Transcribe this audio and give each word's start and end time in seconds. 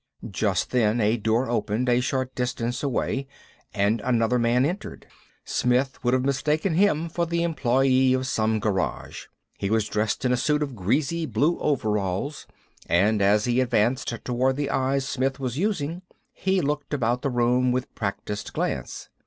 Just 0.31 0.71
then 0.71 0.99
a 0.99 1.15
door 1.15 1.47
opened 1.47 1.87
a 1.87 1.99
short 1.99 2.33
distance 2.33 2.81
away 2.81 3.27
and 3.71 4.01
another 4.01 4.39
man 4.39 4.65
entered. 4.65 5.05
Smith 5.45 6.03
would 6.03 6.15
have 6.15 6.25
mistaken 6.25 6.73
him 6.73 7.07
for 7.07 7.27
the 7.27 7.43
employee 7.43 8.13
of 8.13 8.25
some 8.25 8.59
garage. 8.59 9.27
He 9.59 9.69
was 9.69 9.87
dressed 9.87 10.25
in 10.25 10.31
a 10.31 10.37
suit 10.37 10.63
of 10.63 10.75
greasy 10.75 11.27
blue 11.27 11.59
overalls; 11.59 12.47
and 12.87 13.21
as 13.21 13.45
he 13.45 13.61
advanced 13.61 14.07
toward 14.25 14.55
the 14.55 14.71
eyes 14.71 15.07
Smith 15.07 15.39
was 15.39 15.59
using, 15.59 16.01
he 16.31 16.61
looked 16.61 16.95
about 16.95 17.21
the 17.21 17.29
room 17.29 17.71
with 17.71 17.93
practiced 17.93 18.53
glance. 18.53 19.07